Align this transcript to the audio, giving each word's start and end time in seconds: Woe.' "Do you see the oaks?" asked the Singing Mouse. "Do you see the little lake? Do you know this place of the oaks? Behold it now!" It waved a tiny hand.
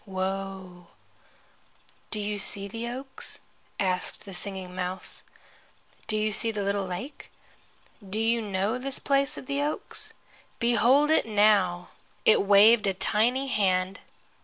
Woe.' 0.07 0.87
"Do 2.09 2.19
you 2.19 2.39
see 2.39 2.67
the 2.67 2.87
oaks?" 2.87 3.37
asked 3.79 4.25
the 4.25 4.33
Singing 4.33 4.73
Mouse. 4.73 5.21
"Do 6.07 6.17
you 6.17 6.31
see 6.31 6.49
the 6.49 6.63
little 6.63 6.87
lake? 6.87 7.29
Do 8.09 8.19
you 8.19 8.41
know 8.41 8.79
this 8.79 8.97
place 8.97 9.37
of 9.37 9.45
the 9.45 9.61
oaks? 9.61 10.13
Behold 10.57 11.11
it 11.11 11.27
now!" 11.27 11.89
It 12.25 12.41
waved 12.41 12.87
a 12.87 12.95
tiny 12.95 13.45
hand. 13.49 13.99